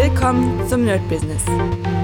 [0.00, 1.42] Willkommen zum Nerd Business.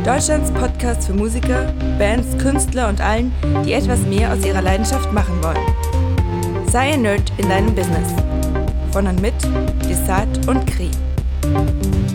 [0.04, 3.32] Deutschlands Podcast für Musiker, Bands, Künstler und allen,
[3.64, 6.66] die etwas mehr aus ihrer Leidenschaft machen wollen.
[6.66, 8.12] Sei ein Nerd in deinem Business.
[8.90, 9.34] Von und mit
[9.88, 10.90] Desart und Kri.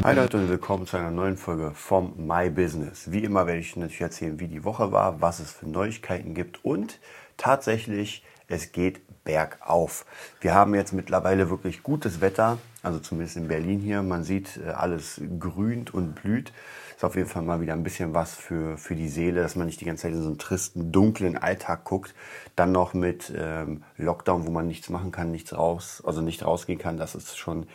[0.04, 3.10] Hi Leute und willkommen zu einer neuen Folge vom My Business.
[3.10, 6.66] Wie immer werde ich natürlich erzählen, wie die Woche war, was es für Neuigkeiten gibt
[6.66, 7.00] und
[7.38, 10.06] tatsächlich, es geht bergauf.
[10.42, 14.02] Wir haben jetzt mittlerweile wirklich gutes Wetter, also zumindest in Berlin hier.
[14.02, 16.52] Man sieht, äh, alles grünt und blüht.
[16.96, 19.68] Ist auf jeden Fall mal wieder ein bisschen was für, für die Seele, dass man
[19.68, 22.14] nicht die ganze Zeit in so einen tristen, dunklen Alltag guckt.
[22.56, 26.80] Dann noch mit ähm, Lockdown, wo man nichts machen kann, nichts raus, also nicht rausgehen
[26.80, 26.98] kann.
[26.98, 27.68] Das ist schon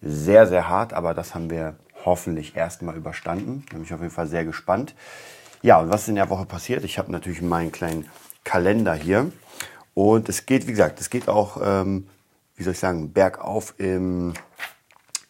[0.00, 3.64] sehr, sehr hart, aber das haben wir hoffentlich erstmal überstanden.
[3.68, 4.94] Da bin ich auf jeden Fall sehr gespannt.
[5.62, 6.84] Ja, und was ist in der Woche passiert?
[6.84, 8.06] Ich habe natürlich meinen kleinen
[8.44, 9.32] Kalender hier.
[9.94, 12.06] Und es geht, wie gesagt, es geht auch, ähm,
[12.56, 14.34] wie soll ich sagen, bergauf im,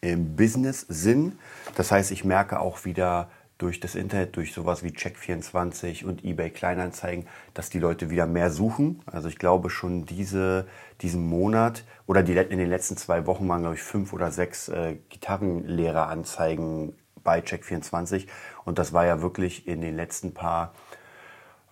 [0.01, 1.39] im Business-Sinn.
[1.75, 6.51] Das heißt, ich merke auch wieder durch das Internet, durch sowas wie Check24 und eBay
[6.51, 9.01] Kleinanzeigen, dass die Leute wieder mehr suchen.
[9.07, 10.67] Also ich glaube schon diese,
[11.01, 14.69] diesen Monat oder die, in den letzten zwei Wochen waren, glaube ich, fünf oder sechs
[14.69, 18.27] äh, Gitarrenlehreranzeigen bei Check24.
[18.65, 20.75] Und das war ja wirklich in den letzten paar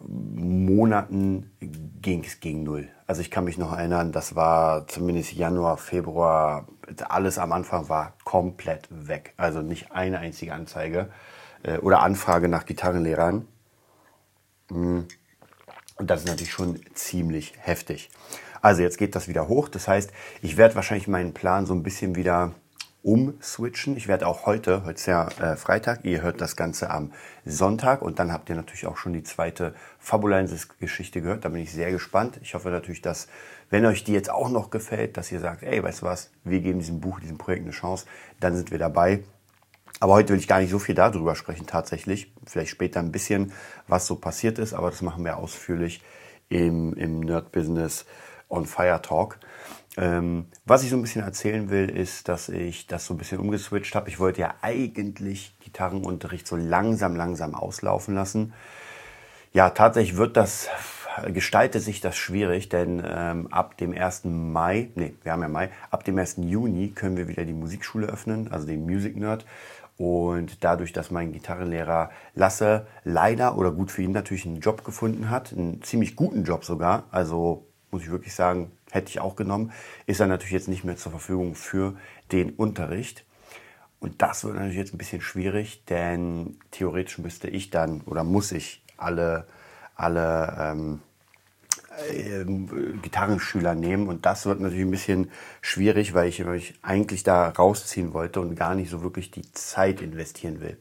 [0.07, 1.51] Monaten
[2.01, 2.89] ging es gegen null.
[3.07, 6.67] Also ich kann mich noch erinnern, das war zumindest Januar, Februar,
[7.09, 9.35] alles am Anfang war komplett weg.
[9.37, 11.11] Also nicht eine einzige Anzeige
[11.63, 13.47] äh, oder Anfrage nach Gitarrenlehrern.
[14.71, 15.01] Mm.
[15.97, 18.11] Und das ist natürlich schon ziemlich heftig.
[18.61, 19.69] Also jetzt geht das wieder hoch.
[19.69, 22.53] Das heißt, ich werde wahrscheinlich meinen Plan so ein bisschen wieder
[23.03, 23.97] umswitchen.
[23.97, 27.13] Ich werde auch heute, heute ist ja äh, Freitag, ihr hört das Ganze am
[27.45, 31.45] Sonntag und dann habt ihr natürlich auch schon die zweite Fabulensis-Geschichte gehört.
[31.45, 32.39] Da bin ich sehr gespannt.
[32.43, 33.27] Ich hoffe natürlich, dass,
[33.71, 36.61] wenn euch die jetzt auch noch gefällt, dass ihr sagt, ey, weißt du was, wir
[36.61, 38.07] geben diesem Buch, diesem Projekt eine Chance,
[38.39, 39.25] dann sind wir dabei.
[39.99, 42.33] Aber heute will ich gar nicht so viel darüber sprechen tatsächlich.
[42.47, 43.53] Vielleicht später ein bisschen,
[43.89, 46.03] was so passiert ist, aber das machen wir ausführlich
[46.49, 48.05] im, im Nerd-Business
[48.49, 49.39] on Fire Talk.
[49.99, 53.39] Ähm, was ich so ein bisschen erzählen will, ist, dass ich das so ein bisschen
[53.39, 54.09] umgeswitcht habe.
[54.09, 58.55] Ich wollte ja eigentlich Gitarrenunterricht so langsam, langsam auslaufen lassen.
[59.53, 60.69] Ja, tatsächlich wird das,
[61.35, 64.23] gestaltet sich das schwierig, denn ähm, ab dem 1.
[64.25, 66.37] Mai, nee, wir haben ja Mai, ab dem 1.
[66.39, 69.45] Juni können wir wieder die Musikschule öffnen, also den Music Nerd.
[69.99, 75.29] Und dadurch, dass mein Gitarrenlehrer Lasse leider oder gut für ihn natürlich einen Job gefunden
[75.29, 79.73] hat, einen ziemlich guten Job sogar, also muss ich wirklich sagen, hätte ich auch genommen,
[80.07, 81.97] ist er natürlich jetzt nicht mehr zur Verfügung für
[82.31, 83.25] den Unterricht.
[84.01, 88.53] Und das wird natürlich jetzt ein bisschen schwierig, denn theoretisch müsste ich dann oder muss
[88.53, 89.47] ich alle,
[89.95, 91.01] alle ähm,
[92.11, 92.45] äh,
[93.01, 94.09] Gitarrenschüler nehmen.
[94.09, 98.57] Und das wird natürlich ein bisschen schwierig, weil ich mich eigentlich da rausziehen wollte und
[98.57, 100.77] gar nicht so wirklich die Zeit investieren will.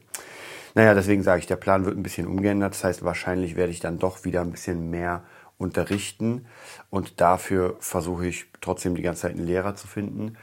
[0.74, 2.74] Naja, deswegen sage ich, der Plan wird ein bisschen umgeändert.
[2.74, 5.22] Das heißt, wahrscheinlich werde ich dann doch wieder ein bisschen mehr
[5.62, 6.46] unterrichten.
[6.90, 10.36] Und dafür versuche ich trotzdem die ganze Zeit einen Lehrer zu finden.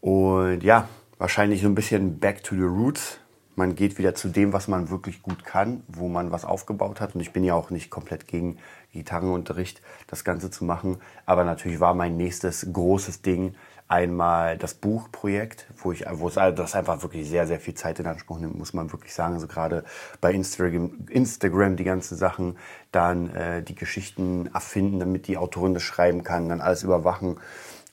[0.00, 3.18] Und ja, wahrscheinlich so ein bisschen back to the roots.
[3.56, 7.16] Man geht wieder zu dem, was man wirklich gut kann, wo man was aufgebaut hat.
[7.16, 8.58] Und ich bin ja auch nicht komplett gegen
[8.92, 10.98] Gitarrenunterricht, das Ganze zu machen.
[11.26, 13.56] Aber natürlich war mein nächstes großes Ding,
[13.88, 18.06] Einmal das Buchprojekt, wo ich, wo es das einfach wirklich sehr, sehr viel Zeit in
[18.06, 19.34] Anspruch nimmt, muss man wirklich sagen.
[19.34, 19.82] Also gerade
[20.20, 22.58] bei Instagram, Instagram die ganzen Sachen,
[22.92, 27.38] dann äh, die Geschichten erfinden, damit die Autorin das schreiben kann, dann alles überwachen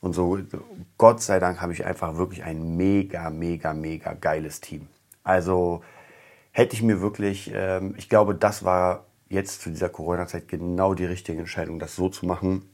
[0.01, 0.37] und so.
[0.97, 4.87] Gott sei Dank habe ich einfach wirklich ein mega, mega, mega geiles Team.
[5.23, 5.81] Also
[6.51, 11.05] hätte ich mir wirklich, ähm, ich glaube, das war jetzt zu dieser Corona-Zeit genau die
[11.05, 12.69] richtige Entscheidung, das so zu machen,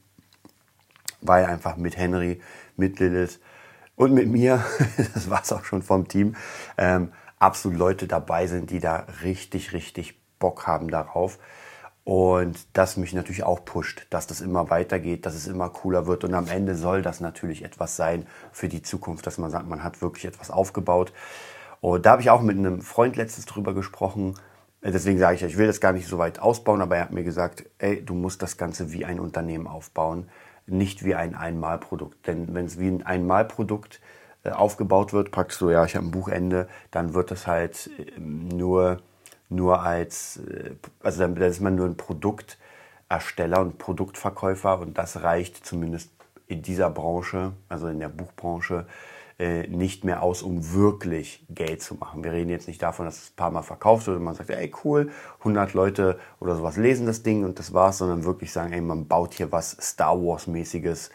[1.22, 2.40] weil einfach mit Henry
[2.76, 3.40] mit Lilith
[3.96, 4.64] und mit mir,
[5.14, 6.36] das war es auch schon vom Team,
[6.76, 11.38] ähm, absolut Leute dabei sind, die da richtig, richtig Bock haben darauf.
[12.04, 16.24] Und das mich natürlich auch pusht, dass das immer weitergeht, dass es immer cooler wird.
[16.24, 19.84] Und am Ende soll das natürlich etwas sein für die Zukunft, dass man sagt, man
[19.84, 21.12] hat wirklich etwas aufgebaut.
[21.80, 24.34] Und da habe ich auch mit einem Freund letztens drüber gesprochen.
[24.82, 27.22] Deswegen sage ich, ich will das gar nicht so weit ausbauen, aber er hat mir
[27.22, 30.28] gesagt, ey, du musst das Ganze wie ein Unternehmen aufbauen
[30.66, 32.26] nicht wie ein Einmalprodukt.
[32.26, 34.00] Denn wenn es wie ein Einmalprodukt
[34.44, 38.48] äh, aufgebaut wird, praktisch so, ja, ich habe ein Buchende, dann wird das halt ähm,
[38.48, 38.98] nur,
[39.48, 45.64] nur als, äh, also dann ist man nur ein Produktersteller und Produktverkäufer und das reicht
[45.64, 46.10] zumindest
[46.46, 48.86] in dieser Branche, also in der Buchbranche,
[49.38, 52.24] äh, nicht mehr aus, um wirklich Geld zu machen.
[52.24, 54.50] Wir reden jetzt nicht davon, dass es ein paar Mal verkauft wird und man sagt,
[54.50, 58.72] ey cool, 100 Leute oder sowas lesen das Ding und das war's, sondern wirklich sagen,
[58.72, 61.10] ey, man baut hier was Star Wars mäßiges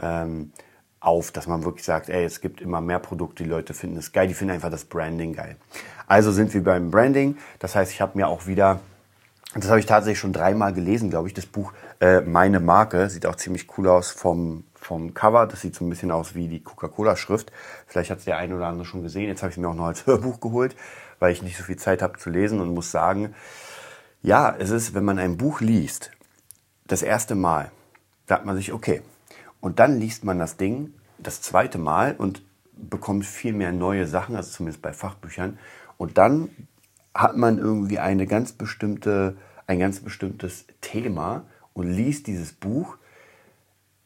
[0.00, 0.52] ähm,
[1.02, 4.12] auf, dass man wirklich sagt, ey, es gibt immer mehr Produkte, die Leute finden es
[4.12, 5.56] geil, die finden einfach das Branding geil.
[6.06, 7.38] Also sind wir beim Branding.
[7.58, 8.80] Das heißt, ich habe mir auch wieder,
[9.54, 13.08] das habe ich tatsächlich schon dreimal gelesen, glaube ich, das Buch äh, Meine Marke.
[13.10, 15.46] Sieht auch ziemlich cool aus vom, vom Cover.
[15.46, 17.52] Das sieht so ein bisschen aus wie die Coca-Cola-Schrift.
[17.86, 19.28] Vielleicht hat es der eine oder andere schon gesehen.
[19.28, 20.76] Jetzt habe ich es mir auch noch als Hörbuch geholt,
[21.18, 23.34] weil ich nicht so viel Zeit habe zu lesen und muss sagen,
[24.22, 26.12] ja, es ist, wenn man ein Buch liest,
[26.86, 27.70] das erste Mal,
[28.26, 29.02] sagt man sich, okay,
[29.60, 32.42] und dann liest man das Ding das zweite Mal und
[32.72, 35.58] bekommt viel mehr neue Sachen, also zumindest bei Fachbüchern.
[35.96, 36.50] Und dann
[37.14, 39.36] hat man irgendwie eine ganz bestimmte,
[39.66, 41.44] ein ganz bestimmtes Thema
[41.74, 42.96] und liest dieses Buch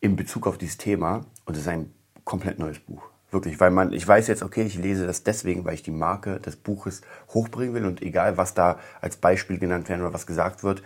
[0.01, 1.93] in Bezug auf dieses Thema und es ist ein
[2.25, 3.09] komplett neues Buch.
[3.31, 6.39] Wirklich, weil man, ich weiß jetzt, okay, ich lese das deswegen, weil ich die Marke
[6.41, 7.03] des Buches
[7.35, 10.83] hochbringen will und egal, was da als Beispiel genannt werden oder was gesagt wird,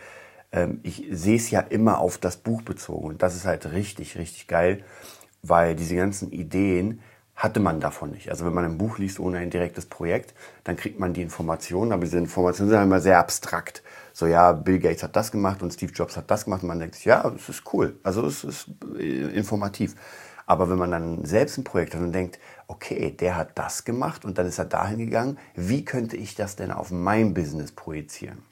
[0.53, 3.09] ähm, ich sehe es ja immer auf das Buch bezogen.
[3.09, 4.85] Und das ist halt richtig, richtig geil,
[5.43, 7.01] weil diese ganzen Ideen
[7.41, 8.29] hatte man davon nicht.
[8.29, 11.91] Also wenn man ein Buch liest ohne ein direktes Projekt, dann kriegt man die Informationen,
[11.91, 13.83] aber diese Informationen sind immer sehr abstrakt.
[14.13, 16.79] So, ja, Bill Gates hat das gemacht und Steve Jobs hat das gemacht und man
[16.79, 19.97] denkt sich, ja, es ist cool, also es ist äh, informativ.
[20.45, 22.39] Aber wenn man dann selbst ein Projekt hat und denkt,
[22.69, 26.57] okay, der hat das gemacht und dann ist er dahin gegangen, wie könnte ich das
[26.57, 28.43] denn auf mein Business projizieren?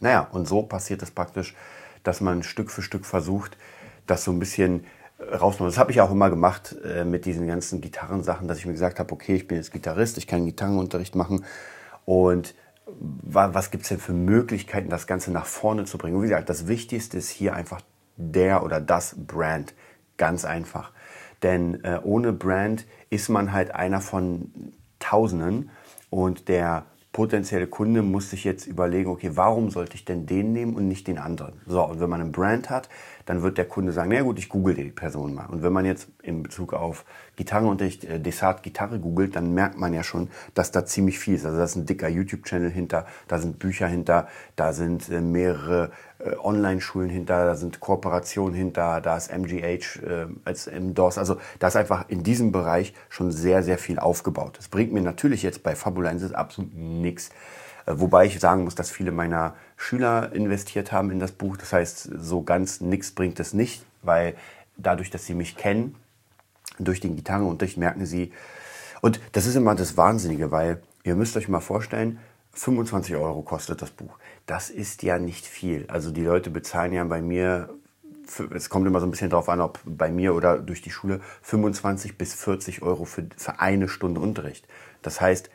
[0.00, 1.54] Naja, und so passiert es praktisch,
[2.02, 3.56] dass man Stück für Stück versucht,
[4.06, 4.84] das so ein bisschen
[5.20, 5.70] rauszumachen.
[5.70, 8.98] Das habe ich auch immer gemacht äh, mit diesen ganzen Gitarrensachen, dass ich mir gesagt
[8.98, 11.44] habe, okay, ich bin jetzt Gitarrist, ich kann Gitarrenunterricht machen
[12.04, 12.54] und
[12.88, 16.16] was gibt es denn für Möglichkeiten, das Ganze nach vorne zu bringen?
[16.16, 17.80] Und wie gesagt, das Wichtigste ist hier einfach
[18.16, 19.74] der oder das Brand.
[20.16, 20.92] Ganz einfach.
[21.42, 25.70] Denn äh, ohne Brand ist man halt einer von Tausenden
[26.10, 26.86] und der
[27.16, 31.06] potenzielle Kunde muss sich jetzt überlegen, okay, warum sollte ich denn den nehmen und nicht
[31.06, 31.54] den anderen?
[31.66, 32.90] So, und wenn man einen Brand hat,
[33.24, 35.46] dann wird der Kunde sagen, na gut, ich google die Person mal.
[35.46, 39.94] Und wenn man jetzt in Bezug auf Gitarrenunterricht äh, Desart Gitarre googelt, dann merkt man
[39.94, 41.46] ja schon, dass da ziemlich viel ist.
[41.46, 45.92] Also da ist ein dicker YouTube-Channel hinter, da sind Bücher hinter, da sind äh, mehrere
[46.42, 51.18] Online-Schulen hinter, da sind Kooperationen hinter, da ist MGH äh, als DOS.
[51.18, 54.56] Also da ist einfach in diesem Bereich schon sehr, sehr viel aufgebaut.
[54.58, 57.30] Das bringt mir natürlich jetzt bei Fabulensis absolut nichts.
[57.86, 61.56] Äh, wobei ich sagen muss, dass viele meiner Schüler investiert haben in das Buch.
[61.56, 64.34] Das heißt, so ganz nichts bringt es nicht, weil
[64.76, 65.94] dadurch, dass sie mich kennen,
[66.78, 68.32] durch den Gitarrenunterricht merken sie,
[69.02, 72.18] und das ist immer das Wahnsinnige, weil ihr müsst euch mal vorstellen,
[72.56, 74.18] 25 Euro kostet das Buch.
[74.46, 75.84] Das ist ja nicht viel.
[75.88, 77.68] Also die Leute bezahlen ja bei mir,
[78.54, 81.20] es kommt immer so ein bisschen drauf an, ob bei mir oder durch die Schule,
[81.42, 84.66] 25 bis 40 Euro für, für eine Stunde Unterricht.
[85.02, 85.50] Das heißt,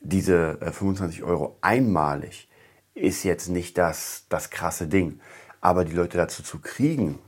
[0.00, 2.48] diese 25 äh, Euro einmalig
[2.94, 5.20] ist jetzt nicht das, das krasse Ding.
[5.60, 7.18] Aber die Leute dazu zu kriegen,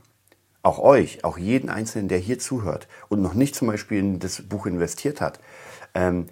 [0.63, 4.41] auch euch, auch jeden Einzelnen, der hier zuhört und noch nicht zum Beispiel in das
[4.41, 5.39] Buch investiert hat,
[5.93, 6.27] ähm,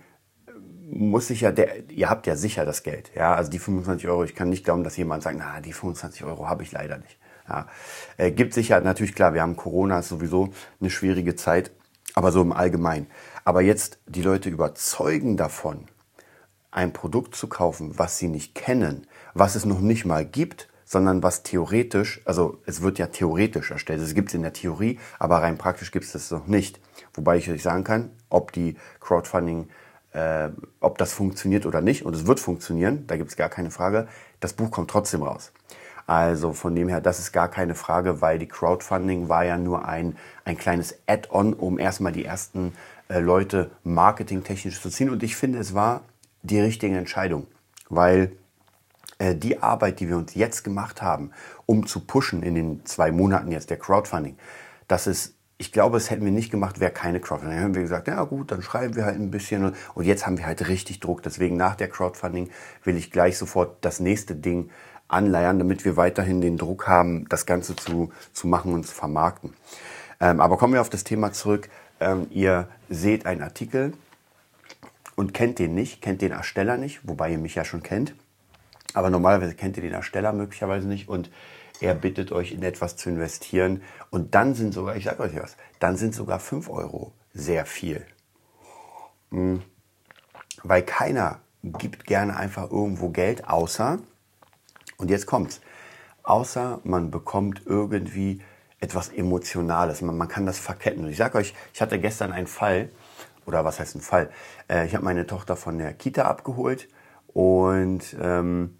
[0.92, 3.12] muss sich ja, der, ihr habt ja sicher das Geld.
[3.16, 6.24] Ja, also die 25 Euro, ich kann nicht glauben, dass jemand sagt, na, die 25
[6.24, 7.18] Euro habe ich leider nicht.
[7.48, 7.68] Ja,
[8.18, 10.50] äh, gibt sicher, natürlich klar, wir haben Corona, ist sowieso
[10.80, 11.72] eine schwierige Zeit,
[12.14, 13.08] aber so im Allgemeinen.
[13.44, 15.88] Aber jetzt die Leute überzeugen davon,
[16.72, 21.22] ein Produkt zu kaufen, was sie nicht kennen, was es noch nicht mal gibt, sondern
[21.22, 25.38] was theoretisch, also es wird ja theoretisch erstellt, es gibt es in der Theorie, aber
[25.38, 26.80] rein praktisch gibt es das noch nicht.
[27.14, 29.70] Wobei ich euch sagen kann, ob die Crowdfunding,
[30.14, 33.72] äh, ob das funktioniert oder nicht, und es wird funktionieren, da gibt es gar keine
[33.72, 34.08] Frage,
[34.40, 35.52] das Buch kommt trotzdem raus.
[36.08, 39.86] Also von dem her, das ist gar keine Frage, weil die Crowdfunding war ja nur
[39.86, 42.74] ein, ein kleines Add-on, um erstmal die ersten
[43.10, 45.12] äh, Leute marketingtechnisch zu ziehen.
[45.12, 46.02] Und ich finde, es war
[46.42, 47.46] die richtige Entscheidung,
[47.90, 48.32] weil
[49.20, 51.30] äh, die Arbeit, die wir uns jetzt gemacht haben,
[51.68, 54.36] um zu pushen in den zwei Monaten jetzt der Crowdfunding,
[54.88, 57.58] das ist ich glaube, es hätten wir nicht gemacht, wäre keine Crowdfunding.
[57.58, 59.74] Dann haben wir gesagt, ja gut, dann schreiben wir halt ein bisschen.
[59.94, 61.22] Und jetzt haben wir halt richtig Druck.
[61.22, 62.50] Deswegen nach der Crowdfunding
[62.86, 64.70] will ich gleich sofort das nächste Ding
[65.10, 69.54] anleiern, damit wir weiterhin den Druck haben, das Ganze zu, zu machen und zu vermarkten.
[70.22, 71.68] Ähm, aber kommen wir auf das Thema zurück.
[72.00, 73.94] Ähm, ihr seht einen Artikel
[75.16, 78.16] und kennt den nicht, kennt den Ersteller nicht, wobei ihr mich ja schon kennt.
[78.94, 81.30] Aber normalerweise kennt ihr den Ersteller möglicherweise nicht und
[81.82, 85.58] er bittet euch in etwas zu investieren und dann sind sogar, ich sage euch was,
[85.80, 88.06] dann sind sogar 5 Euro sehr viel.
[89.32, 89.62] Hm.
[90.64, 94.00] Weil keiner gibt gerne einfach irgendwo Geld, außer,
[94.98, 95.62] und jetzt kommt's,
[96.24, 98.42] außer man bekommt irgendwie
[98.80, 100.02] etwas Emotionales.
[100.02, 101.04] Man, man kann das verketten.
[101.04, 102.90] Und ich sage euch, ich hatte gestern einen Fall,
[103.46, 104.30] oder was heißt ein Fall?
[104.70, 106.88] Äh, ich habe meine Tochter von der Kita abgeholt
[107.28, 108.79] und ähm,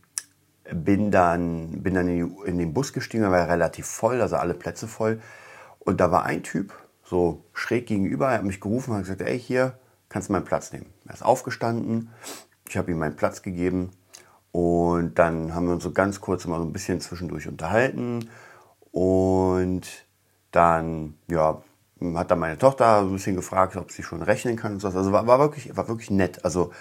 [0.74, 4.54] bin dann, bin dann in, in, den Bus gestiegen, er war relativ voll, also alle
[4.54, 5.22] Plätze voll.
[5.80, 6.74] Und da war ein Typ,
[7.04, 8.28] so schräg gegenüber.
[8.28, 10.88] Er hat mich gerufen und gesagt, ey, hier kannst du meinen Platz nehmen.
[11.08, 12.10] Er ist aufgestanden,
[12.68, 13.92] ich habe ihm meinen Platz gegeben
[14.52, 18.30] und dann haben wir uns so ganz kurz mal so ein bisschen zwischendurch unterhalten
[18.92, 19.88] und
[20.52, 21.62] dann, ja,
[22.16, 24.88] hat dann meine Tochter ein bisschen gefragt, ob sie schon rechnen kann und so.
[24.88, 26.44] Also war, war, wirklich, war wirklich nett.
[26.46, 26.72] Also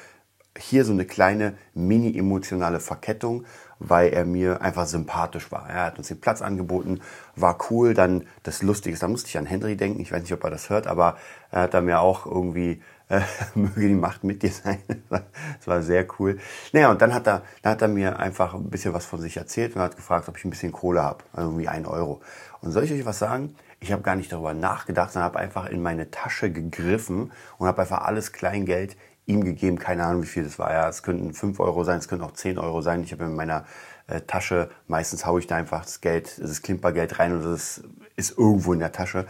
[0.58, 3.44] hier so eine kleine mini-emotionale Verkettung,
[3.78, 5.68] weil er mir einfach sympathisch war.
[5.68, 7.00] Er hat uns den Platz angeboten,
[7.36, 7.94] war cool.
[7.94, 10.00] Dann das Lustige da musste ich an Henry denken.
[10.00, 11.16] Ich weiß nicht, ob er das hört, aber
[11.50, 13.20] er hat da mir auch irgendwie äh,
[13.54, 14.78] möge die Macht mit dir sein.
[15.08, 16.38] das war sehr cool.
[16.72, 19.36] Naja, und dann hat er, dann hat er mir einfach ein bisschen was von sich
[19.36, 21.24] erzählt und hat gefragt, ob ich ein bisschen Kohle habe.
[21.32, 22.20] Also irgendwie ein Euro.
[22.60, 23.54] Und soll ich euch was sagen?
[23.80, 27.82] Ich habe gar nicht darüber nachgedacht, sondern habe einfach in meine Tasche gegriffen und habe
[27.82, 28.96] einfach alles Kleingeld
[29.28, 29.78] ihm gegeben.
[29.78, 30.72] Keine Ahnung, wie viel das war.
[30.72, 33.02] Ja, es könnten 5 Euro sein, es könnten auch 10 Euro sein.
[33.02, 33.64] Ich habe in meiner
[34.06, 37.82] äh, Tasche, meistens haue ich da einfach das Geld, das Klimpergeld rein und das
[38.16, 39.26] ist irgendwo in der Tasche.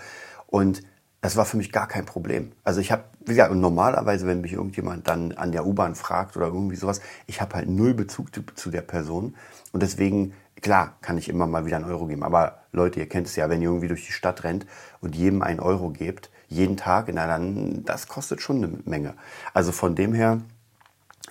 [0.47, 0.83] Und
[1.21, 2.52] das war für mich gar kein Problem.
[2.62, 6.47] Also ich habe, wie gesagt, normalerweise, wenn mich irgendjemand dann an der U-Bahn fragt oder
[6.47, 9.35] irgendwie sowas, ich habe halt null Bezug zu, zu, der Person
[9.73, 12.23] und deswegen, klar, kann ich immer mal wieder einen Euro geben.
[12.23, 14.64] Aber Leute, ihr kennt es ja, wenn ihr irgendwie durch die Stadt rennt
[15.00, 19.14] und jedem einen Euro gebt, jeden Tag, na dann, das kostet schon eine Menge.
[19.55, 20.40] Also von dem her,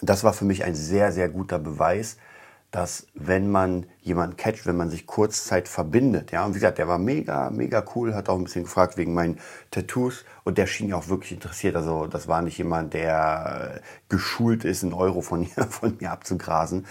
[0.02, 2.18] das war für mich ein sehr, sehr guter Beweis,
[2.72, 6.88] dass wenn man jemanden catcht, wenn man sich kurzzeit verbindet, ja, und wie gesagt, der
[6.88, 9.40] war mega, mega cool, hat auch ein bisschen gefragt wegen meinen
[9.72, 11.76] Tattoos und der schien ja auch wirklich interessiert.
[11.76, 16.86] Also das war nicht jemand, der geschult ist, einen Euro von, von mir abzugrasen.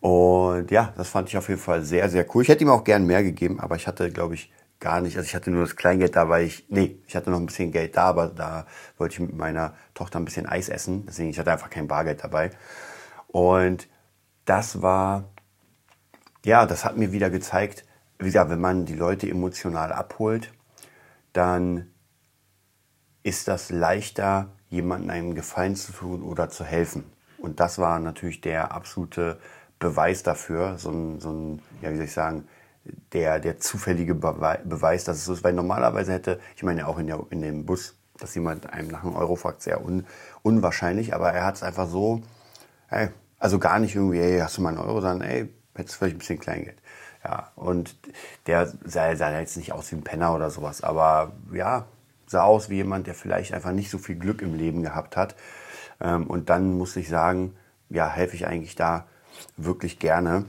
[0.00, 2.42] Und ja, das fand ich auf jeden Fall sehr, sehr cool.
[2.42, 5.16] Ich hätte ihm auch gern mehr gegeben, aber ich hatte, glaube ich, gar nicht.
[5.16, 7.70] Also ich hatte nur das Kleingeld da, weil ich, nee, ich hatte noch ein bisschen
[7.70, 8.66] Geld da, aber da
[8.98, 11.04] wollte ich mit meiner Tochter ein bisschen Eis essen.
[11.06, 12.50] Deswegen, ich hatte einfach kein Bargeld dabei.
[13.28, 13.88] Und
[14.46, 15.24] das war,
[16.44, 17.84] ja, das hat mir wieder gezeigt,
[18.18, 20.52] wie gesagt, wenn man die Leute emotional abholt,
[21.32, 21.90] dann
[23.22, 27.04] ist das leichter, jemandem einen Gefallen zu tun oder zu helfen.
[27.38, 29.38] Und das war natürlich der absolute
[29.78, 32.48] Beweis dafür, so ein, so ein ja, wie soll ich sagen,
[33.12, 35.44] der, der zufällige Beweis, dass es so ist.
[35.44, 38.88] Weil normalerweise hätte, ich meine ja auch in, der, in dem Bus, dass jemand einem
[38.88, 40.06] nach einem Euro fragt, sehr un,
[40.42, 42.22] unwahrscheinlich, aber er hat es einfach so,
[42.88, 45.98] hey, also gar nicht irgendwie, ey, hast du mal einen Euro, sondern ey, hättest du
[45.98, 46.78] vielleicht ein bisschen Kleingeld.
[47.24, 47.96] Ja, und
[48.46, 51.86] der sah, sah jetzt nicht aus wie ein Penner oder sowas, aber ja,
[52.26, 55.34] sah aus wie jemand, der vielleicht einfach nicht so viel Glück im Leben gehabt hat.
[56.00, 57.56] Ähm, und dann muss ich sagen,
[57.88, 59.06] ja, helfe ich eigentlich da
[59.56, 60.46] wirklich gerne.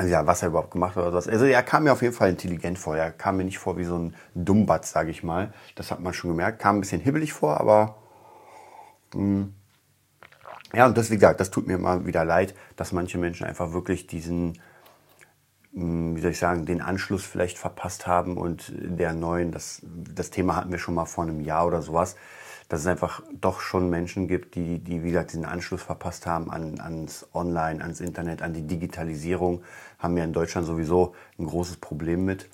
[0.00, 1.28] Also ja, was er überhaupt gemacht hat oder was.
[1.28, 2.96] Also er kam mir auf jeden Fall intelligent vor.
[2.96, 5.52] Er kam mir nicht vor wie so ein Dummbatz, sage ich mal.
[5.74, 6.58] Das hat man schon gemerkt.
[6.58, 7.96] Kam ein bisschen hibbelig vor, aber
[9.12, 9.54] mh, hm,
[10.72, 13.74] ja, und das, wie gesagt, das tut mir immer wieder leid, dass manche Menschen einfach
[13.74, 14.58] wirklich diesen,
[15.74, 20.30] hm, wie soll ich sagen, den Anschluss vielleicht verpasst haben und der neuen, das, das
[20.30, 22.16] Thema hatten wir schon mal vor einem Jahr oder sowas,
[22.70, 26.52] dass es einfach doch schon Menschen gibt, die, die wie gesagt, diesen Anschluss verpasst haben
[26.52, 29.62] an, ans Online, ans Internet, an die Digitalisierung,
[29.98, 32.48] haben wir in Deutschland sowieso ein großes Problem mit.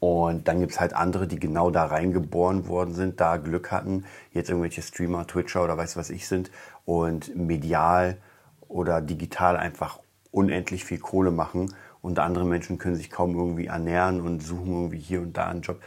[0.00, 4.04] Und dann gibt es halt andere, die genau da reingeboren worden sind, da Glück hatten,
[4.32, 6.50] jetzt irgendwelche Streamer, Twitcher oder weiß was ich sind
[6.84, 8.18] und medial
[8.68, 9.98] oder digital einfach
[10.30, 14.98] unendlich viel Kohle machen und andere Menschen können sich kaum irgendwie ernähren und suchen irgendwie
[14.98, 15.80] hier und da einen Job.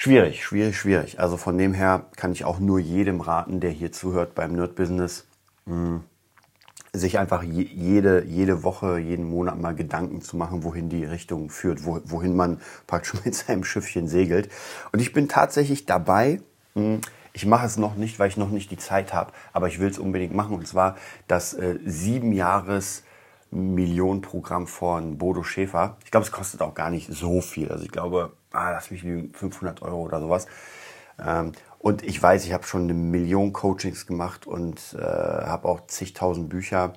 [0.00, 1.18] Schwierig, schwierig, schwierig.
[1.18, 4.76] Also von dem her kann ich auch nur jedem raten, der hier zuhört beim Nerd
[4.76, 5.26] Business,
[5.66, 6.04] hm,
[6.92, 11.84] sich einfach jede, jede Woche, jeden Monat mal Gedanken zu machen, wohin die Richtung führt,
[11.84, 14.48] wohin man praktisch mit seinem Schiffchen segelt.
[14.92, 16.42] Und ich bin tatsächlich dabei,
[16.76, 17.00] hm,
[17.32, 19.90] ich mache es noch nicht, weil ich noch nicht die Zeit habe, aber ich will
[19.90, 20.54] es unbedingt machen.
[20.54, 23.02] Und zwar das äh, sieben Jahres
[23.50, 25.96] Millionenprogramm von Bodo Schäfer.
[26.04, 27.72] Ich glaube, es kostet auch gar nicht so viel.
[27.72, 30.46] Also ich glaube, ah, lass mich lügen, 500 Euro oder sowas.
[31.18, 35.86] Ähm, und ich weiß, ich habe schon eine Million Coachings gemacht und äh, habe auch
[35.86, 36.92] zigtausend Bücher.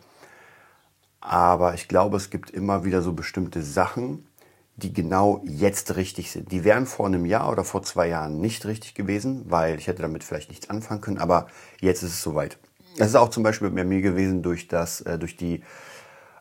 [1.20, 4.27] Aber ich glaube, es gibt immer wieder so bestimmte Sachen,
[4.75, 6.51] die genau jetzt richtig sind.
[6.51, 10.01] Die wären vor einem Jahr oder vor zwei Jahren nicht richtig gewesen, weil ich hätte
[10.01, 11.20] damit vielleicht nichts anfangen können.
[11.20, 11.48] Aber
[11.79, 12.58] jetzt ist es soweit.
[12.98, 15.63] Das ist auch zum Beispiel bei mir gewesen durch das, äh, durch die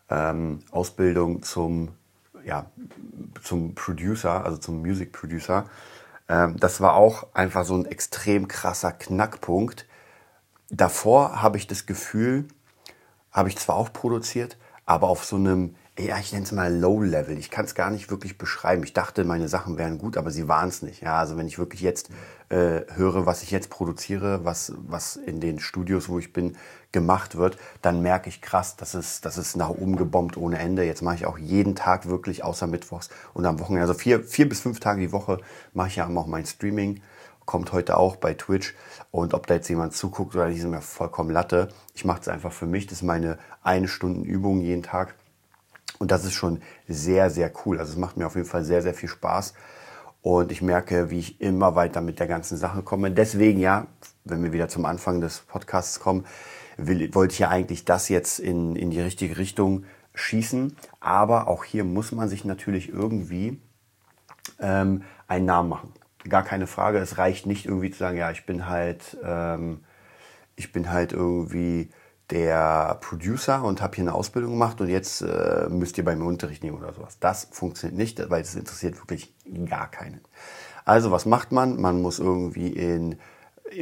[0.08, 1.90] ähm, Ausbildung zum,
[2.44, 2.66] ja,
[3.42, 5.66] zum Producer, also zum Music Producer.
[6.28, 9.86] Ähm, das war auch einfach so ein extrem krasser Knackpunkt.
[10.70, 12.46] Davor habe ich das Gefühl,
[13.32, 14.56] habe ich zwar auch produziert,
[14.86, 17.38] aber auf so einem ja, ich nenne es mal Low Level.
[17.38, 18.82] Ich kann es gar nicht wirklich beschreiben.
[18.82, 21.02] Ich dachte, meine Sachen wären gut, aber sie waren es nicht.
[21.02, 22.10] Ja, also wenn ich wirklich jetzt
[22.48, 26.56] äh, höre, was ich jetzt produziere, was, was in den Studios, wo ich bin,
[26.92, 30.84] gemacht wird, dann merke ich krass, das ist, das ist nach oben gebombt ohne Ende.
[30.84, 33.82] Jetzt mache ich auch jeden Tag wirklich, außer Mittwochs und am Wochenende.
[33.82, 35.38] Also vier, vier bis fünf Tage die Woche
[35.72, 37.00] mache ich ja auch mein Streaming.
[37.44, 38.74] Kommt heute auch bei Twitch.
[39.10, 41.68] Und ob da jetzt jemand zuguckt oder nicht, ist mir vollkommen Latte.
[41.94, 42.86] Ich mache es einfach für mich.
[42.86, 45.14] Das ist meine eine Stunden Übung jeden Tag.
[46.00, 47.78] Und das ist schon sehr, sehr cool.
[47.78, 49.52] Also es macht mir auf jeden Fall sehr, sehr viel Spaß.
[50.22, 53.10] Und ich merke, wie ich immer weiter mit der ganzen Sache komme.
[53.10, 53.86] Deswegen ja,
[54.24, 56.24] wenn wir wieder zum Anfang des Podcasts kommen,
[56.78, 60.74] will, wollte ich ja eigentlich das jetzt in, in die richtige Richtung schießen.
[61.00, 63.60] Aber auch hier muss man sich natürlich irgendwie
[64.58, 65.92] ähm, einen Namen machen.
[66.26, 66.96] Gar keine Frage.
[66.96, 69.84] Es reicht nicht irgendwie zu sagen, ja, ich bin halt, ähm,
[70.56, 71.90] ich bin halt irgendwie
[72.30, 76.24] der Producer und habe hier eine Ausbildung gemacht und jetzt äh, müsst ihr bei mir
[76.24, 77.18] Unterricht nehmen oder sowas.
[77.20, 79.34] Das funktioniert nicht, weil es interessiert wirklich
[79.68, 80.20] gar keinen.
[80.84, 81.80] Also was macht man?
[81.80, 83.18] Man muss irgendwie in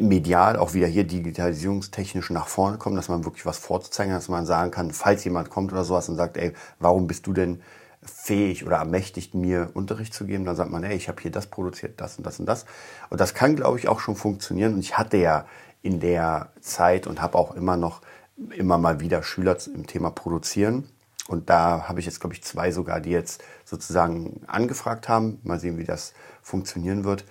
[0.00, 4.28] medial auch wieder hier digitalisierungstechnisch nach vorne kommen, dass man wirklich was vorzuzeigen hat, dass
[4.28, 7.62] man sagen kann, falls jemand kommt oder sowas und sagt, ey, warum bist du denn
[8.02, 11.46] fähig oder ermächtigt, mir Unterricht zu geben, dann sagt man, ey, ich habe hier das
[11.46, 12.64] produziert, das und das und das.
[13.10, 14.74] Und das kann, glaube ich, auch schon funktionieren.
[14.74, 15.46] Und ich hatte ja
[15.82, 18.00] in der Zeit und habe auch immer noch
[18.56, 20.88] immer mal wieder Schüler im Thema Produzieren.
[21.28, 25.40] Und da habe ich jetzt, glaube ich, zwei sogar, die jetzt sozusagen angefragt haben.
[25.42, 27.24] Mal sehen, wie das funktionieren wird.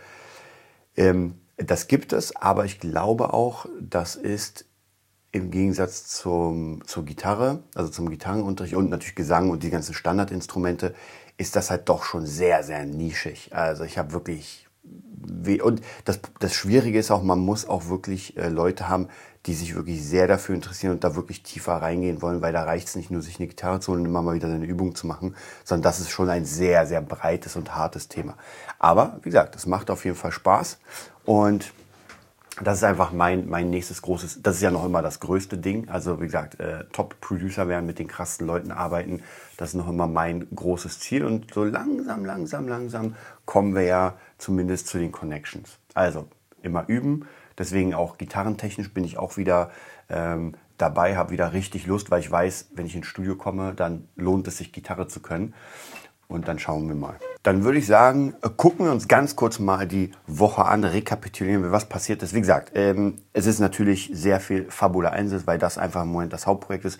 [0.95, 4.65] Ähm, das gibt es, aber ich glaube auch, das ist
[5.31, 10.93] im Gegensatz zum, zur Gitarre, also zum Gitarrenunterricht und natürlich Gesang und die ganzen Standardinstrumente,
[11.37, 13.55] ist das halt doch schon sehr, sehr nischig.
[13.55, 14.67] Also ich habe wirklich
[15.61, 19.09] und das, das Schwierige ist auch, man muss auch wirklich äh, Leute haben,
[19.47, 22.89] die sich wirklich sehr dafür interessieren und da wirklich tiefer reingehen wollen, weil da reicht
[22.89, 25.07] es nicht nur, sich eine Gitarre zu holen und immer mal wieder eine Übung zu
[25.07, 28.35] machen, sondern das ist schon ein sehr, sehr breites und hartes Thema.
[28.77, 30.79] Aber wie gesagt, es macht auf jeden Fall Spaß
[31.25, 31.73] und
[32.61, 35.89] das ist einfach mein, mein nächstes großes, das ist ja noch immer das größte Ding.
[35.89, 39.21] Also wie gesagt, äh, Top-Producer werden, mit den krassen Leuten arbeiten,
[39.57, 41.23] das ist noch immer mein großes Ziel.
[41.23, 45.77] Und so langsam, langsam, langsam kommen wir ja zumindest zu den Connections.
[45.93, 46.27] Also
[46.63, 47.27] immer üben.
[47.57, 49.71] Deswegen auch gitarrentechnisch bin ich auch wieder
[50.09, 54.07] ähm, dabei, habe wieder richtig Lust, weil ich weiß, wenn ich ins Studio komme, dann
[54.15, 55.53] lohnt es sich, Gitarre zu können.
[56.27, 57.15] Und dann schauen wir mal.
[57.41, 61.63] Dann würde ich sagen, äh, gucken wir uns ganz kurz mal die Woche an, rekapitulieren
[61.63, 62.33] wir, was passiert ist.
[62.33, 66.33] Wie gesagt, ähm, es ist natürlich sehr viel Fabula 1, weil das einfach im Moment
[66.33, 66.99] das Hauptprojekt ist.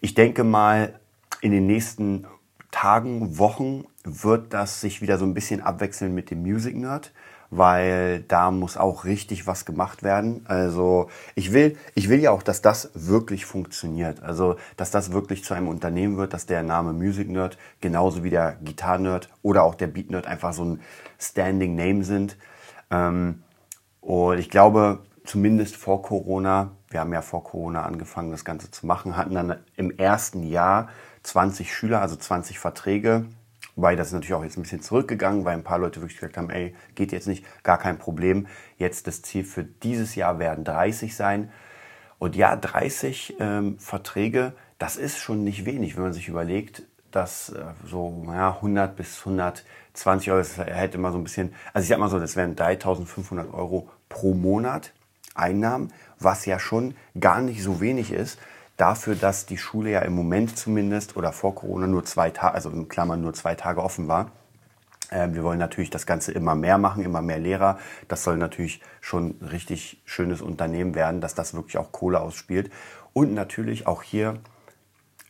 [0.00, 1.00] Ich denke mal,
[1.40, 2.26] in den nächsten
[2.70, 7.12] Tagen, Wochen wird das sich wieder so ein bisschen abwechseln mit dem Music Nerd
[7.50, 10.44] weil da muss auch richtig was gemacht werden.
[10.46, 14.22] Also ich will, ich will ja auch, dass das wirklich funktioniert.
[14.22, 18.30] Also dass das wirklich zu einem Unternehmen wird, dass der Name Music Nerd genauso wie
[18.30, 20.80] der Gitarre Nerd oder auch der Beat Nerd einfach so ein
[21.18, 22.36] Standing Name sind.
[22.90, 23.42] Ähm,
[24.00, 28.86] und ich glaube, zumindest vor Corona, wir haben ja vor Corona angefangen, das Ganze zu
[28.86, 30.88] machen, hatten dann im ersten Jahr
[31.24, 33.26] 20 Schüler, also 20 Verträge
[33.80, 36.36] Wobei das ist natürlich auch jetzt ein bisschen zurückgegangen, weil ein paar Leute wirklich gesagt
[36.36, 38.46] haben, ey, geht jetzt nicht, gar kein Problem.
[38.76, 41.50] Jetzt das Ziel für dieses Jahr werden 30 sein.
[42.18, 47.54] Und ja, 30 ähm, Verträge, das ist schon nicht wenig, wenn man sich überlegt, dass
[47.54, 51.88] äh, so ja, 100 bis 120 Euro, das hätte immer so ein bisschen, also ich
[51.88, 54.92] sag mal so, das wären 3500 Euro pro Monat
[55.34, 58.38] Einnahmen, was ja schon gar nicht so wenig ist
[58.80, 62.70] dafür, dass die Schule ja im Moment zumindest oder vor Corona nur zwei Tage, also
[62.70, 64.32] in Klammern nur zwei Tage offen war.
[65.10, 67.78] Ähm, wir wollen natürlich das Ganze immer mehr machen, immer mehr Lehrer.
[68.08, 72.70] Das soll natürlich schon ein richtig schönes Unternehmen werden, dass das wirklich auch Kohle ausspielt.
[73.12, 74.38] Und natürlich auch hier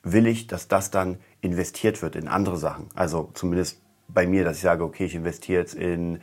[0.03, 2.89] will ich, dass das dann investiert wird in andere Sachen.
[2.95, 6.21] Also zumindest bei mir, dass ich sage, okay, ich investiere jetzt in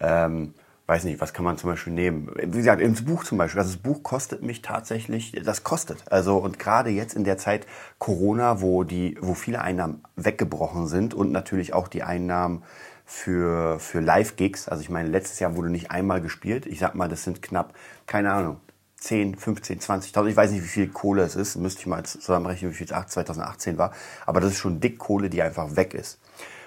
[0.00, 0.54] ähm,
[0.86, 2.30] weiß nicht, was kann man zum Beispiel nehmen?
[2.36, 3.60] Wie gesagt, ins Buch zum Beispiel.
[3.60, 6.04] Also das Buch kostet mich tatsächlich, das kostet.
[6.10, 7.66] Also und gerade jetzt in der Zeit
[7.98, 12.62] Corona, wo die, wo viele Einnahmen weggebrochen sind und natürlich auch die Einnahmen
[13.06, 14.68] für, für Live-Gigs.
[14.68, 16.66] Also ich meine, letztes Jahr wurde nicht einmal gespielt.
[16.66, 17.74] Ich sag mal, das sind knapp,
[18.06, 18.60] keine Ahnung,
[18.96, 20.28] 10, 15, 20.000.
[20.28, 21.56] Ich weiß nicht, wie viel Kohle es ist.
[21.56, 23.92] Müsste ich mal zusammenrechnen, wie viel es 2018 war.
[24.24, 26.18] Aber das ist schon dick Kohle, die einfach weg ist.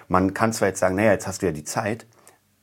[0.06, 2.06] Man kann zwar jetzt sagen, naja, jetzt hast du ja die Zeit,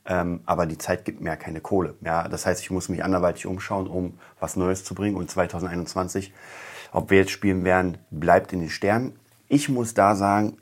[0.06, 1.94] ähm, aber die Zeit gibt mir ja keine Kohle.
[2.00, 5.16] Ja, das heißt, ich muss mich anderweitig umschauen, um was Neues zu bringen.
[5.16, 6.32] Und 2021,
[6.92, 9.18] ob wir jetzt spielen werden, bleibt in den Sternen.
[9.48, 10.58] Ich muss da sagen,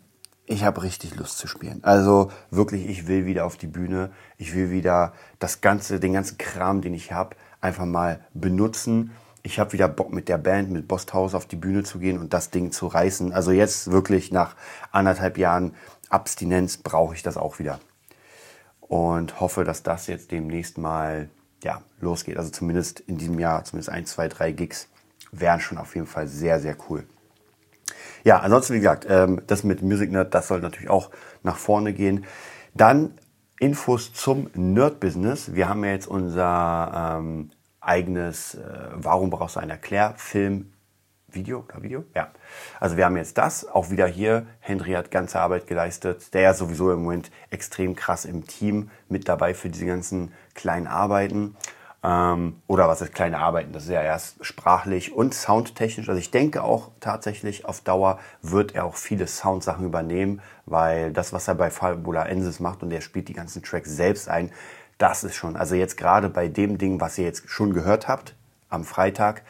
[0.47, 1.83] ich habe richtig Lust zu spielen.
[1.83, 4.11] Also wirklich, ich will wieder auf die Bühne.
[4.37, 9.13] Ich will wieder das ganze, den ganzen Kram, den ich habe, einfach mal benutzen
[9.47, 12.33] ich habe wieder Bock mit der Band, mit Bosthaus auf die Bühne zu gehen und
[12.33, 13.33] das Ding zu reißen.
[13.33, 14.57] Also jetzt wirklich nach
[14.91, 15.75] anderthalb Jahren
[16.09, 17.79] Abstinenz brauche ich das auch wieder.
[18.95, 21.29] Und hoffe, dass das jetzt demnächst mal
[21.65, 22.37] ja, losgeht.
[22.37, 24.89] Also zumindest in diesem Jahr, zumindest ein, zwei, drei Gigs
[25.33, 27.05] wären schon auf jeden Fall sehr, sehr cool.
[28.23, 31.11] Ja, ansonsten, wie gesagt, ähm, das mit Music Nerd, das soll natürlich auch
[31.43, 32.25] nach vorne gehen.
[32.73, 33.19] Dann
[33.59, 35.57] Infos zum Nerd-Business.
[35.57, 38.61] Wir haben ja jetzt unser ähm, eigenes, äh,
[38.93, 40.73] warum brauchst du einen Erklärfilm
[41.35, 42.05] Video oder Video?
[42.15, 42.29] Ja.
[42.81, 43.67] Also wir haben jetzt das.
[43.67, 44.47] Auch wieder hier.
[44.61, 46.33] Henry hat ganze Arbeit geleistet.
[46.35, 50.87] Der ist sowieso im Moment extrem krass im Team mit dabei für diese ganzen kleinen
[50.87, 51.57] Arbeiten.
[52.05, 53.73] Ähm, oder was ist kleine Arbeiten?
[53.73, 56.09] Das ist ja erst sprachlich und soundtechnisch.
[56.09, 61.33] Also ich denke auch tatsächlich auf Dauer wird er auch viele Soundsachen übernehmen, weil das,
[61.33, 64.53] was er bei Fabula Ensis macht und er spielt die ganzen Tracks selbst ein,
[64.99, 68.37] das ist schon, also jetzt gerade bei dem Ding, was ihr jetzt schon gehört habt
[68.69, 69.43] am Freitag,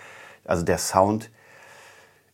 [0.44, 1.30] also der Sound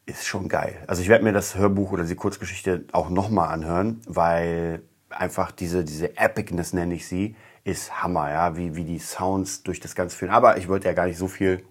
[0.07, 0.77] ist schon geil.
[0.87, 5.85] Also ich werde mir das Hörbuch oder die Kurzgeschichte auch nochmal anhören, weil einfach diese,
[5.85, 10.17] diese Epicness, nenne ich sie, ist Hammer, ja, wie, wie die Sounds durch das ganze
[10.17, 10.31] Film.
[10.31, 11.65] Aber ich wollte ja gar nicht so viel,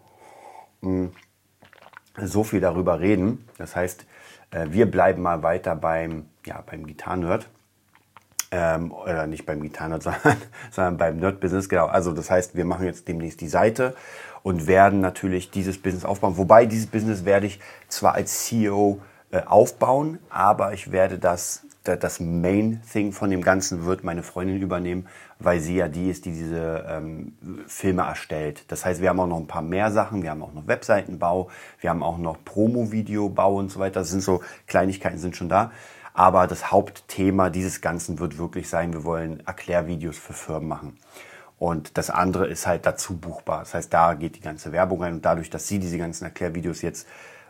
[0.82, 1.12] hm,
[2.18, 3.48] so viel darüber reden.
[3.58, 4.06] Das heißt,
[4.52, 7.50] äh, wir bleiben mal weiter beim, ja, beim Gitarrenhirt.
[8.52, 10.38] Ähm, oder nicht beim Gitarrenhirt, sondern,
[10.72, 11.88] sondern beim Nerd-Business, genau.
[11.88, 13.96] Also das heißt, wir machen jetzt demnächst die Seite
[14.44, 16.38] und werden natürlich dieses Business aufbauen.
[16.38, 19.00] Wobei dieses Business werde ich zwar als CEO
[19.32, 24.62] äh, aufbauen, aber ich werde das das Main Thing von dem Ganzen wird meine Freundin
[24.62, 25.08] übernehmen,
[25.40, 27.34] weil sie ja die ist, die diese ähm,
[27.68, 28.66] Filme erstellt.
[28.68, 30.22] Das heißt, wir haben auch noch ein paar mehr Sachen.
[30.22, 31.50] Wir haben auch noch Webseitenbau,
[31.80, 34.02] wir haben auch noch Promo-Video-Bau und so weiter.
[34.02, 35.72] Das sind so Kleinigkeiten sind schon da.
[36.14, 40.98] Aber das Hauptthema dieses Ganzen wird wirklich sein, wir wollen Erklärvideos für Firmen machen.
[41.60, 43.60] Und das andere ist halt dazu buchbar.
[43.60, 45.16] Das heißt, da geht die ganze Werbung rein.
[45.16, 47.06] Und dadurch, dass sie diese ganzen Erklärvideos jetzt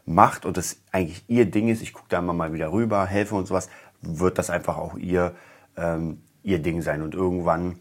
[0.06, 3.36] macht und das eigentlich ihr Ding ist, ich gucke da immer mal wieder rüber, helfe
[3.36, 3.70] und sowas,
[4.02, 5.36] wird das einfach auch ihr,
[5.78, 7.04] ähm, ihr Ding sein.
[7.04, 7.78] Und irgendwann,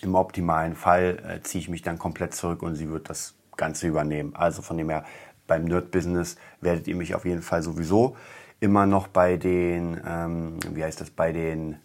[0.00, 3.86] im optimalen Fall, äh, ziehe ich mich dann komplett zurück und sie wird das Ganze
[3.86, 4.34] übernehmen.
[4.34, 5.04] Also von dem her,
[5.46, 8.16] beim Nerd-Business werdet ihr mich auf jeden Fall sowieso
[8.58, 11.76] immer noch bei den, ähm, wie heißt das, bei den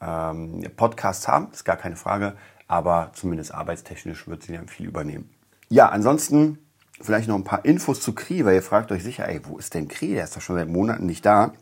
[0.00, 2.36] ähm, Podcasts haben, ist gar keine Frage,
[2.68, 5.30] aber zumindest arbeitstechnisch wird sie dann viel übernehmen.
[5.68, 6.58] Ja, ansonsten
[7.00, 9.74] vielleicht noch ein paar Infos zu Kri, weil ihr fragt euch sicher, ey, wo ist
[9.74, 10.14] denn Kri?
[10.14, 11.52] Der ist doch schon seit Monaten nicht da.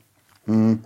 [0.46, 0.84] Hm.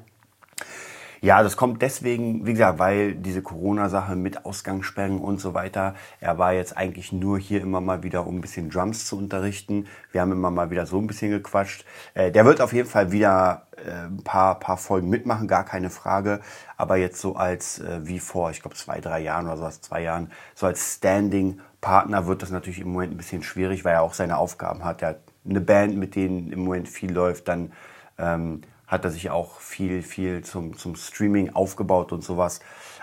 [1.20, 6.38] Ja, das kommt deswegen, wie gesagt, weil diese Corona-Sache mit Ausgangssperren und so weiter, er
[6.38, 9.86] war jetzt eigentlich nur hier immer mal wieder, um ein bisschen Drums zu unterrichten.
[10.12, 11.84] Wir haben immer mal wieder so ein bisschen gequatscht.
[12.14, 15.90] Äh, der wird auf jeden Fall wieder äh, ein paar, paar Folgen mitmachen, gar keine
[15.90, 16.40] Frage.
[16.76, 19.80] Aber jetzt so als, äh, wie vor, ich glaube, zwei, drei Jahren oder so, als
[19.80, 24.02] zwei Jahren, so als Standing-Partner wird das natürlich im Moment ein bisschen schwierig, weil er
[24.02, 25.02] auch seine Aufgaben hat.
[25.02, 27.72] Er hat eine Band, mit denen im Moment viel läuft, dann
[28.18, 32.60] ähm, hat er sich auch viel, viel zum, zum Streaming aufgebaut und sowas.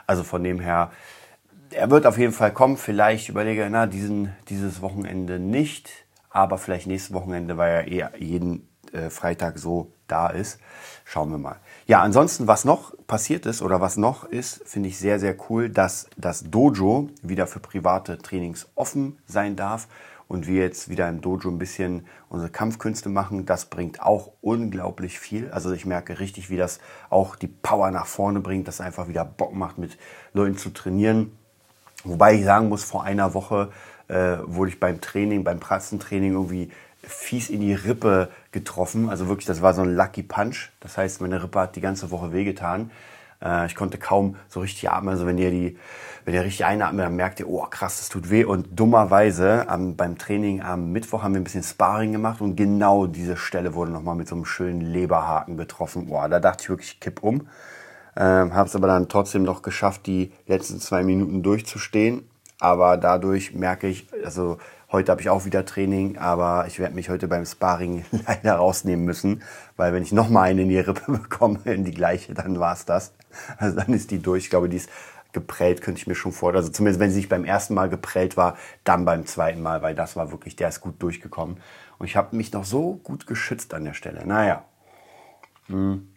[0.07, 0.91] Also von dem her,
[1.69, 2.75] er wird auf jeden Fall kommen.
[2.75, 5.89] Vielleicht überlege ich, na, diesen, dieses Wochenende nicht,
[6.29, 10.59] aber vielleicht nächstes Wochenende, weil er eh jeden äh, Freitag so da ist.
[11.03, 11.57] Schauen wir mal.
[11.85, 15.69] Ja, ansonsten, was noch passiert ist oder was noch ist, finde ich sehr, sehr cool,
[15.69, 19.87] dass das Dojo wieder für private Trainings offen sein darf
[20.27, 23.45] und wir jetzt wieder im Dojo ein bisschen unsere Kampfkünste machen.
[23.45, 25.51] Das bringt auch unglaublich viel.
[25.51, 29.25] Also ich merke richtig, wie das auch die Power nach vorne bringt, dass einfach wieder
[29.25, 29.97] Bock macht, mit
[30.33, 31.37] Leuten zu trainieren.
[32.03, 33.71] Wobei ich sagen muss, vor einer Woche
[34.07, 36.69] äh, wurde ich beim Training, beim Pratzentraining irgendwie
[37.01, 39.09] fies in die Rippe getroffen.
[39.09, 40.71] Also wirklich, das war so ein Lucky Punch.
[40.79, 42.91] Das heißt, meine Rippe hat die ganze Woche wehgetan.
[43.45, 45.09] Äh, ich konnte kaum so richtig atmen.
[45.09, 45.77] Also wenn ihr die,
[46.25, 48.43] wenn ihr richtig einatmet, dann merkt ihr, oh krass, das tut weh.
[48.43, 53.05] Und dummerweise am, beim Training am Mittwoch haben wir ein bisschen Sparring gemacht und genau
[53.05, 56.07] diese Stelle wurde nochmal mit so einem schönen Leberhaken getroffen.
[56.07, 57.47] Boah, da dachte ich wirklich, ich kipp um.
[58.17, 62.27] Ähm, Habe es aber dann trotzdem noch geschafft, die letzten zwei Minuten durchzustehen.
[62.59, 64.57] Aber dadurch merke ich, also
[64.91, 69.03] Heute habe ich auch wieder Training, aber ich werde mich heute beim Sparring leider rausnehmen
[69.03, 69.41] müssen,
[69.75, 72.85] weil wenn ich nochmal eine in die Rippe bekomme, in die gleiche, dann war es
[72.85, 73.11] das.
[73.57, 74.45] Also dann ist die durch.
[74.45, 74.89] Ich glaube, die ist
[75.33, 76.63] geprellt, könnte ich mir schon vorstellen.
[76.63, 79.93] Also zumindest wenn sie nicht beim ersten Mal geprellt war, dann beim zweiten Mal, weil
[79.93, 81.57] das war wirklich, der ist gut durchgekommen.
[81.97, 84.25] Und ich habe mich noch so gut geschützt an der Stelle.
[84.25, 84.65] Naja.
[85.67, 86.09] Hm.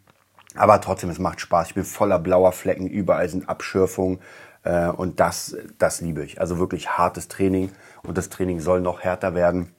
[0.55, 1.69] Aber trotzdem, es macht Spaß.
[1.69, 4.21] Ich bin voller blauer Flecken, überall sind Abschürfungen.
[4.63, 6.41] Äh, und das, das liebe ich.
[6.41, 7.71] Also wirklich hartes Training
[8.03, 9.75] und das Training soll noch härter werden.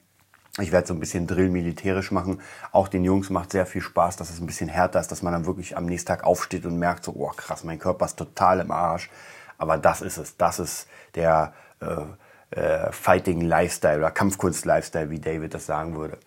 [0.58, 2.40] Ich werde so ein bisschen Drill militärisch machen.
[2.72, 5.32] Auch den Jungs macht sehr viel Spaß, dass es ein bisschen härter ist, dass man
[5.32, 8.60] dann wirklich am nächsten Tag aufsteht und merkt so, oh krass, mein Körper ist total
[8.60, 9.10] im Arsch.
[9.58, 10.36] Aber das ist es.
[10.36, 12.02] Das ist der, äh,
[12.50, 16.18] äh, Fighting Lifestyle oder Kampfkunst Lifestyle, wie David das sagen würde.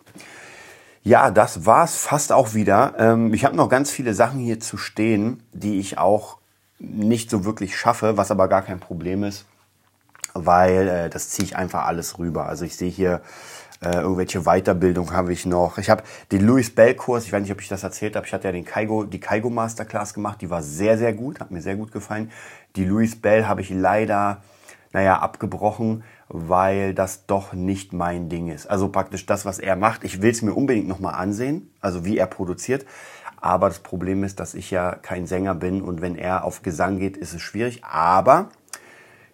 [1.04, 2.94] Ja, das war's fast auch wieder.
[2.98, 6.38] Ähm, ich habe noch ganz viele Sachen hier zu stehen, die ich auch
[6.80, 9.46] nicht so wirklich schaffe, was aber gar kein Problem ist,
[10.34, 12.46] weil äh, das ziehe ich einfach alles rüber.
[12.46, 13.22] Also ich sehe hier
[13.84, 15.78] äh, irgendwelche Weiterbildung habe ich noch.
[15.78, 18.34] Ich habe den Louis Bell Kurs, ich weiß nicht, ob ich das erzählt habe, ich
[18.34, 21.62] hatte ja den Kaigo, die Kaigo Masterclass gemacht, die war sehr, sehr gut, hat mir
[21.62, 22.32] sehr gut gefallen.
[22.76, 24.42] Die Louis Bell habe ich leider,
[24.94, 28.68] naja, abgebrochen, weil das doch nicht mein Ding ist.
[28.68, 30.04] Also praktisch das, was er macht.
[30.04, 32.86] Ich will es mir unbedingt nochmal ansehen, also wie er produziert.
[33.38, 36.98] Aber das Problem ist, dass ich ja kein Sänger bin und wenn er auf Gesang
[36.98, 37.84] geht, ist es schwierig.
[37.84, 38.50] Aber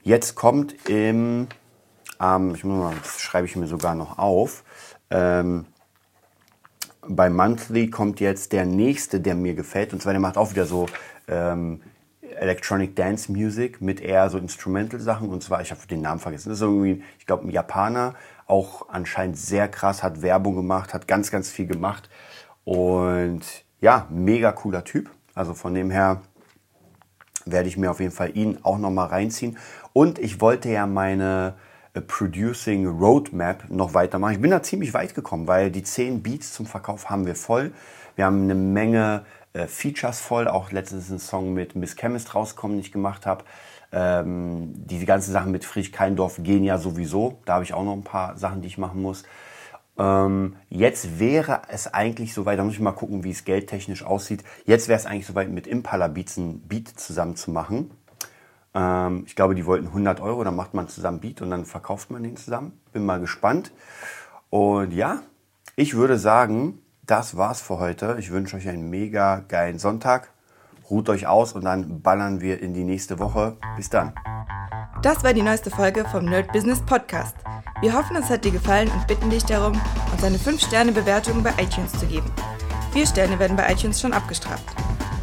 [0.02, 1.48] jetzt kommt im
[2.22, 4.64] ähm, ich muss mal, das schreibe ich mir sogar noch auf.
[5.10, 5.66] Ähm,
[7.08, 9.94] bei Monthly kommt jetzt der nächste, der mir gefällt.
[9.94, 10.86] Und zwar, der macht auch wieder so
[11.28, 11.82] ähm,
[12.22, 15.30] Electronic Dance Music mit eher so Instrumental-Sachen.
[15.30, 16.50] Und zwar, ich habe den Namen vergessen.
[16.50, 18.16] Das ist irgendwie, ich glaube, ein Japaner.
[18.46, 22.10] Auch anscheinend sehr krass, hat Werbung gemacht, hat ganz, ganz viel gemacht.
[22.64, 23.42] Und
[23.80, 25.10] ja, mega cooler Typ.
[25.34, 26.22] Also von dem her
[27.46, 29.58] werde ich mir auf jeden Fall ihn auch nochmal reinziehen.
[29.94, 31.56] Und ich wollte ja meine
[32.02, 34.34] Producing Roadmap noch weitermachen.
[34.34, 37.72] Ich bin da ziemlich weit gekommen, weil die 10 Beats zum Verkauf haben wir voll.
[38.16, 40.48] Wir haben eine Menge äh, Features voll.
[40.48, 43.44] Auch letztens ein Song mit Miss Chemist rauskommen, den ich gemacht habe.
[43.92, 47.40] Ähm, die ganzen Sachen mit Friedrich Keindorf gehen ja sowieso.
[47.46, 49.24] Da habe ich auch noch ein paar Sachen, die ich machen muss.
[49.98, 54.44] Ähm, jetzt wäre es eigentlich soweit, da muss ich mal gucken, wie es geldtechnisch aussieht.
[54.66, 57.92] Jetzt wäre es eigentlich soweit, mit Impala Beats ein Beat zusammen zu machen.
[58.74, 62.12] Ähm, ich glaube, die wollten 100 Euro, dann macht man zusammen Beat und dann verkauft
[62.12, 62.80] man den zusammen.
[62.92, 63.72] Bin mal gespannt.
[64.50, 65.22] Und ja,
[65.76, 68.18] ich würde sagen, das war's für heute.
[68.20, 70.32] Ich wünsche euch einen mega geilen Sonntag.
[70.90, 73.58] Ruht euch aus und dann ballern wir in die nächste Woche.
[73.76, 74.14] Bis dann.
[75.02, 77.36] Das war die neueste Folge vom Nerd Business Podcast.
[77.82, 79.80] Wir hoffen, es hat dir gefallen und bitten dich darum,
[80.12, 82.30] uns eine 5-Sterne-Bewertung bei iTunes zu geben.
[82.92, 84.66] Vier Sterne werden bei iTunes schon abgestraft.